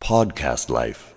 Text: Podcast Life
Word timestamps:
Podcast 0.00 0.70
Life 0.70 1.15